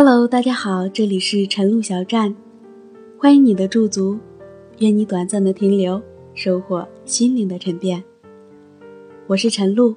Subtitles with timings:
[0.00, 2.32] Hello，大家好，这里是晨露小站，
[3.18, 4.16] 欢迎你的驻足，
[4.78, 6.00] 愿你短暂的停留，
[6.34, 8.00] 收获心灵的沉淀。
[9.26, 9.96] 我是晨露，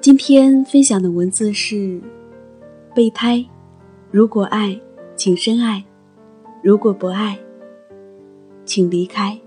[0.00, 2.00] 今天分享的文字是：
[2.94, 3.44] 备胎，
[4.10, 4.80] 如果爱，
[5.14, 5.84] 请深爱；
[6.62, 7.38] 如果不爱，
[8.64, 9.38] 请离开。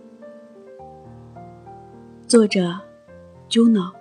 [2.27, 2.79] 作者
[3.49, 3.96] ：Juno。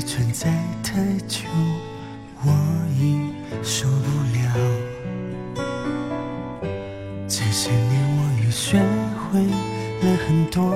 [0.00, 0.50] 存在
[0.82, 1.46] 太久，
[2.42, 2.50] 我
[2.98, 4.38] 已受不了。
[7.26, 8.82] 这些年我也学
[9.30, 9.44] 会
[10.02, 10.74] 了很多，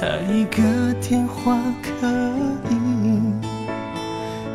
[0.00, 0.02] 打
[0.32, 1.90] 一个电话可
[2.70, 2.72] 以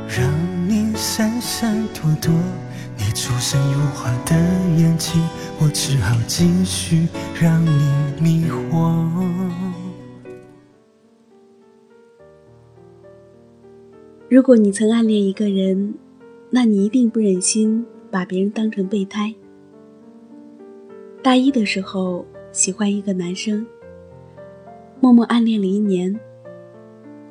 [0.07, 0.29] 让
[0.67, 2.33] 你闪闪躲躲，
[2.97, 4.35] 你出神入化的
[4.77, 5.21] 眼睛，
[5.59, 7.07] 我只好继续
[7.39, 9.66] 让你迷惑。
[14.29, 15.93] 如果你曾暗恋一个人，
[16.49, 19.33] 那你一定不忍心把别人当成备胎。
[21.23, 23.65] 大一的时候喜欢一个男生，
[24.99, 26.13] 默默暗恋了一年。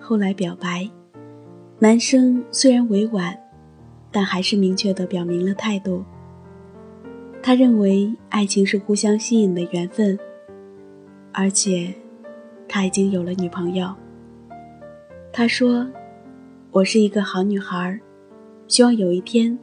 [0.01, 0.89] 后来表白，
[1.79, 3.39] 男生虽然委婉，
[4.11, 6.03] 但还是明确的表明了态度。
[7.43, 10.19] 他认为爱情是互相吸引的缘分，
[11.31, 11.93] 而且
[12.67, 13.95] 他已经有了女朋友。
[15.31, 15.87] 他说。
[16.77, 17.99] 我是一个好女孩，
[18.69, 19.59] 希望有一天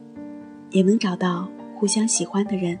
[0.70, 2.76] 也能找到互相喜欢的人。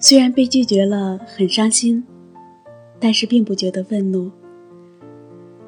[0.00, 2.04] 虽然被拒绝了很伤心，
[2.98, 4.28] 但是并不觉得愤怒，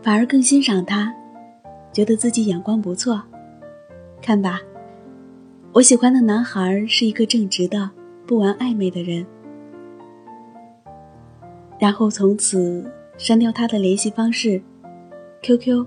[0.02, 1.14] 反而更欣赏他，
[1.92, 3.22] 觉得自己眼光不错。
[4.20, 4.60] 看吧，
[5.74, 7.88] 我喜欢的男孩是一个正直的、
[8.26, 9.24] 不玩暧昧的人。
[11.78, 12.84] 然后从此
[13.16, 14.60] 删掉他的联系方式
[15.44, 15.86] ，QQ。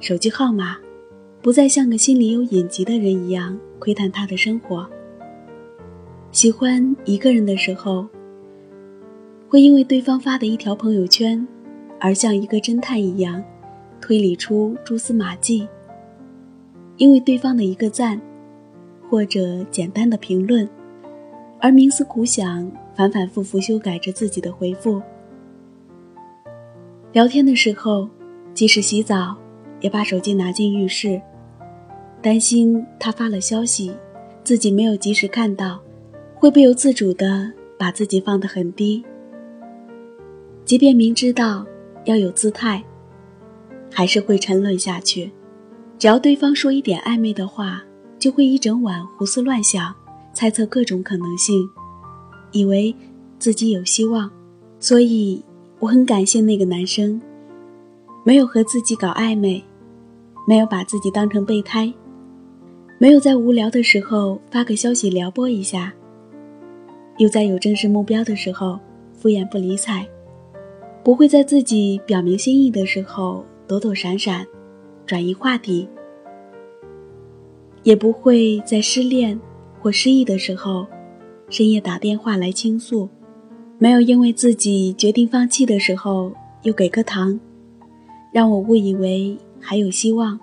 [0.00, 0.76] 手机号码，
[1.42, 4.88] 不再像个心里有隐疾的人一样窥探他的生活。
[6.30, 8.06] 喜欢一个人的时候，
[9.48, 11.46] 会因为对方发的一条朋友圈，
[11.98, 13.42] 而像一个侦探一样
[14.00, 15.66] 推理出蛛丝马迹；
[16.96, 18.20] 因为对方的一个赞，
[19.10, 20.68] 或者简单的评论，
[21.60, 25.02] 而冥思苦想，反反复复修改着自己的回复。
[27.12, 28.08] 聊天的时候，
[28.54, 29.36] 即使洗澡。
[29.80, 31.20] 也把手机拿进浴室，
[32.20, 33.92] 担心他发了消息，
[34.42, 35.80] 自己没有及时看到，
[36.34, 39.04] 会不由自主的把自己放得很低。
[40.64, 41.64] 即便明知道
[42.04, 42.82] 要有姿态，
[43.92, 45.30] 还是会沉沦下去。
[45.98, 47.82] 只要对方说一点暧昧的话，
[48.18, 49.94] 就会一整晚胡思乱想，
[50.32, 51.54] 猜测各种可能性，
[52.52, 52.94] 以为
[53.38, 54.30] 自己有希望。
[54.80, 55.42] 所以
[55.80, 57.20] 我很感谢那个男生，
[58.28, 59.64] 没有和自己搞暧昧。
[60.46, 61.90] 没有把自己当成备胎，
[62.98, 65.94] 没有在无聊的时候发个消息撩拨一下，
[67.16, 68.78] 又在有正式目标的时候
[69.14, 70.06] 敷衍不理睬，
[71.02, 74.46] 不会在自己表明心意的时候躲躲闪闪，
[75.06, 75.88] 转移话题，
[77.82, 79.38] 也不会在失恋
[79.80, 80.86] 或失意的时候
[81.48, 83.08] 深夜打电话来倾诉，
[83.78, 86.30] 没有因为自己决定放弃的时候
[86.62, 87.38] 又给颗糖，
[88.32, 89.38] 让我误以为。
[89.60, 90.38] 还有希望。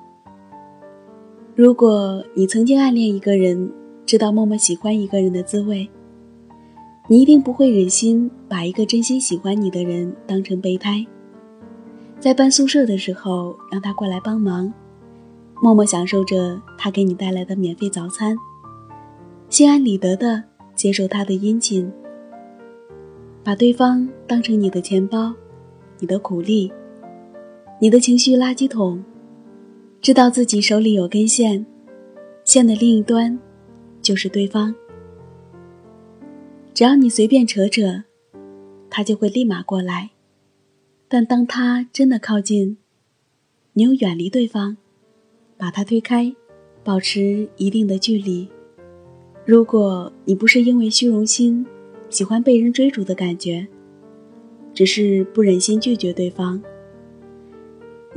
[1.56, 3.72] 如果你曾经暗恋一个人，
[4.06, 5.90] 知道默默喜欢一个人的滋味，
[7.08, 11.04] 你一定不会忍心把一个真心喜欢你的人当成备胎。
[12.20, 14.72] 在搬宿舍的时候，让他过来帮忙，
[15.62, 18.36] 默默享受着他给你带来的免费早餐，
[19.48, 20.44] 心安理得的
[20.76, 21.90] 接受他的殷勤，
[23.46, 25.34] 把对方当成你的钱包，
[26.00, 26.70] 你的苦力。
[27.86, 29.04] 你的情绪垃圾桶，
[30.02, 31.64] 知道自己手里有根线，
[32.44, 33.38] 线的另一端
[34.02, 34.74] 就是对方。
[36.74, 38.04] 只要你随便扯扯，
[38.90, 40.10] 他就会立马过来。
[41.08, 42.78] 但当他真的靠近，
[43.74, 44.78] 你又远离对方，
[45.56, 46.34] 把他推开，
[46.84, 48.50] 保持一定的距离。
[49.46, 51.64] 如果你不是因为虚荣心，
[52.10, 53.68] 喜欢被人追逐的感觉，
[54.74, 56.60] 只是不忍心拒绝对方。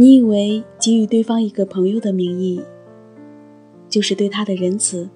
[0.00, 2.62] 你以为给予对方一个朋友的名义，
[3.88, 5.10] 就是对他的仁慈。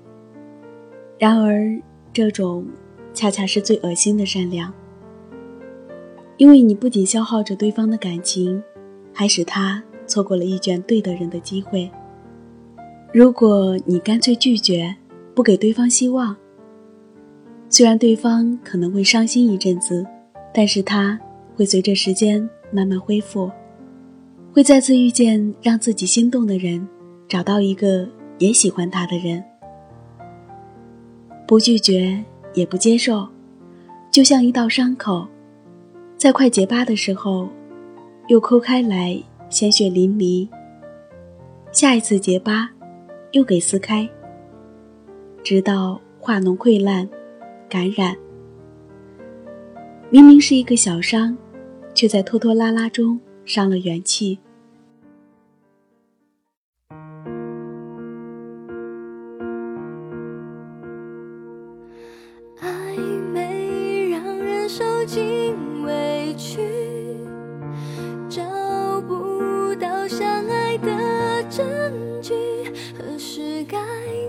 [1.21, 1.81] 然而，
[2.13, 2.67] 这种
[3.15, 4.75] 恰恰是最恶心的善良，
[6.37, 8.61] 因为你不仅消耗着对方的感情，
[9.13, 11.89] 还使他错过了遇见对的人的机会。
[13.13, 14.97] 如果你干脆拒绝，
[15.33, 16.37] 不给对方希望，
[17.69, 20.05] 虽然对方可能会伤心一阵子，
[20.53, 21.17] 但是他
[21.55, 23.49] 会随着时间慢慢恢复，
[24.55, 26.87] 会再次遇见让自己心动的人，
[27.27, 28.07] 找到一个
[28.39, 29.43] 也喜欢他的人。
[31.49, 32.23] 不拒绝
[32.53, 33.27] 也不接受，
[34.11, 35.27] 就像一道伤口，
[36.19, 37.49] 在快结疤的时候，
[38.29, 39.19] 又抠开来，
[39.49, 40.47] 鲜血淋漓。
[41.73, 42.69] 下一次结疤，
[43.31, 44.07] 又给撕开，
[45.43, 47.09] 直到化脓溃烂。
[47.71, 48.15] 感染，
[50.11, 51.35] 明明是一个小伤，
[51.95, 54.39] 却在拖拖拉拉中伤了元气。
[62.61, 62.97] 暧
[63.33, 65.55] 昧让人受尽
[65.85, 66.61] 委屈，
[68.29, 68.43] 找
[69.03, 71.65] 不到相爱的证
[72.23, 72.35] 据，
[72.97, 73.79] 何时该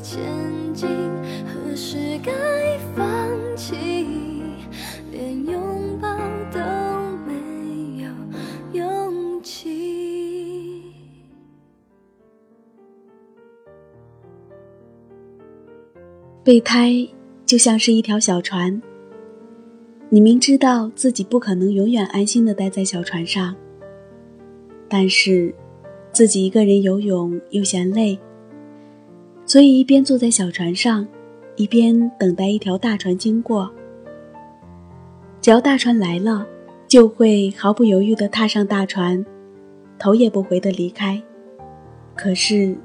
[0.01, 0.24] 前
[0.74, 0.88] 进，
[1.45, 2.31] 何时该
[2.95, 3.04] 放。
[3.56, 3.93] 弃
[16.44, 17.07] 备胎
[17.45, 18.81] 就像是一条小船，
[20.10, 23.56] 你明知道自己不可能永远安心的待在小船上，
[24.90, 25.56] 但是
[26.12, 28.19] 自己一个人游泳又嫌累，
[29.45, 31.07] 所以一边坐在小船上。
[31.56, 33.69] 一边等待一条大船经过，
[35.40, 36.44] 只要大船来了，
[36.88, 39.24] 就会毫不犹豫地踏上大船，
[40.00, 41.22] 头也不回地离开。
[42.16, 42.75] 可是，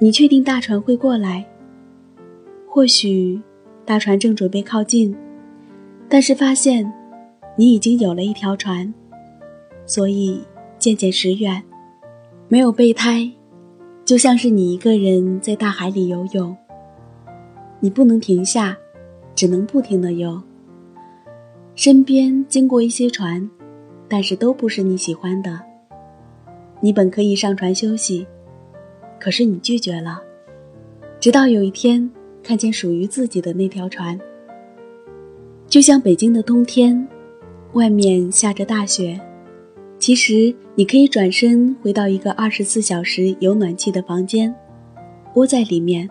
[0.00, 1.46] 你确定大船会过来？
[2.72, 3.42] 或许，
[3.84, 5.12] 大船正准备靠近，
[6.08, 6.90] 但是发现
[7.56, 8.94] 你已经有了一条船，
[9.84, 10.40] 所以
[10.78, 11.60] 渐渐驶远。
[12.46, 13.28] 没有备胎，
[14.04, 16.56] 就像是你一个人在大海里游泳。
[17.80, 18.78] 你不能停下，
[19.34, 20.40] 只能不停的游。
[21.74, 23.50] 身边经过一些船，
[24.08, 25.60] 但是都不是你喜欢的。
[26.80, 28.24] 你本可以上船休息，
[29.18, 30.22] 可是你拒绝了。
[31.18, 32.08] 直到有一天
[32.42, 34.18] 看见属于自己的那条船。
[35.68, 37.06] 就像北京的冬天，
[37.74, 39.20] 外面下着大雪，
[39.98, 44.52] 其实你可以转身回到一个二十四小时有暖气的房间，
[45.34, 46.08] 窝在里面。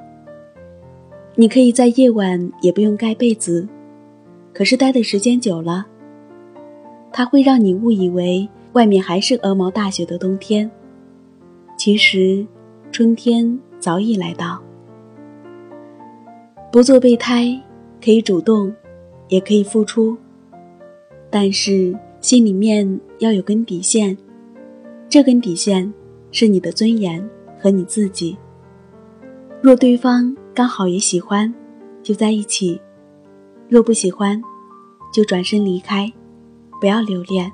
[1.35, 3.67] 你可以在夜晚也不用盖被子，
[4.53, 5.85] 可是待的时间久了，
[7.11, 10.69] 它会让你误以为外面还是鹅毛大雪的冬天。
[11.77, 12.45] 其实，
[12.91, 14.61] 春天早已来到。
[16.71, 17.60] 不做备胎，
[18.04, 18.74] 可以主动，
[19.27, 20.18] 也可以付出，
[21.30, 24.18] 但是心里面要有根底线，
[25.10, 25.92] 这根底线
[26.31, 27.27] 是你的尊严
[27.60, 28.38] 和你自己。
[29.62, 30.36] 若对方。
[30.51, 31.54] 刚好也喜欢，
[32.04, 32.77] 就在一起；
[33.69, 34.42] 若不喜欢，
[35.13, 36.12] 就转身离开。
[36.81, 37.50] 不要留恋，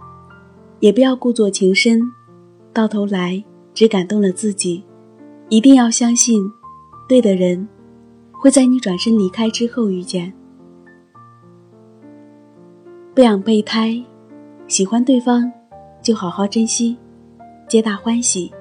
[0.79, 2.01] 也不要故作情深，
[2.73, 3.43] 到头来
[3.75, 4.83] 只感动了自己。
[5.49, 6.51] 一定要相信，
[7.07, 7.67] 对的人
[8.45, 10.31] 会在你转身离开之后遇见。
[13.15, 13.99] 不养备胎，
[14.67, 15.51] 喜欢对方
[15.99, 16.95] 就好好珍惜，
[17.67, 18.51] 皆大欢喜；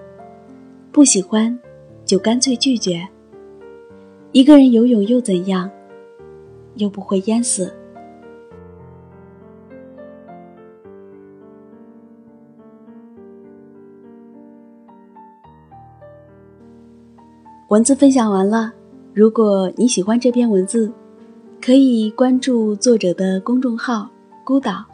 [0.90, 1.58] 不喜欢，
[2.02, 3.06] 就干脆拒绝。
[4.32, 5.70] 一个人游泳又怎样？
[6.76, 7.70] 又不会淹死。
[17.68, 18.72] 文字分享完了，
[19.14, 20.92] 如果你喜欢这篇文字，
[21.62, 24.10] 可以关注作者的公众号
[24.44, 24.84] “孤岛”。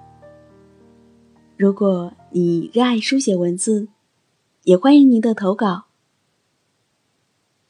[1.57, 3.89] 如果你热爱书写文字，
[4.65, 5.85] 也欢迎您的投稿。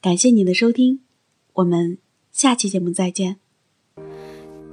[0.01, 0.99] 感谢您的收听。
[1.53, 1.97] 我们
[2.33, 3.37] 下期节目再见。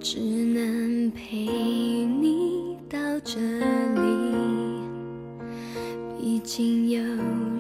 [0.00, 1.46] 只能陪
[2.04, 3.38] 你到这
[3.94, 4.34] 里，
[6.20, 7.00] 毕竟有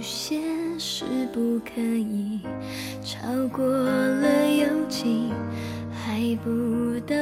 [0.00, 0.42] 些
[0.76, 2.27] 事不可以
[3.08, 5.32] 超过了友情，
[5.94, 7.16] 还不到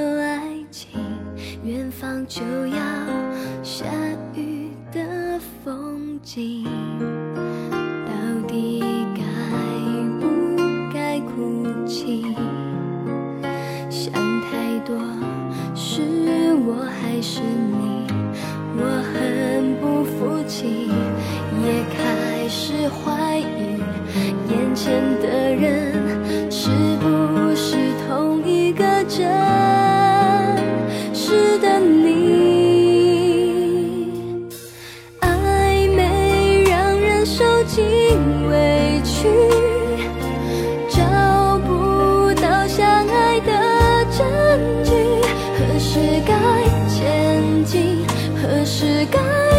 [48.78, 49.55] 是该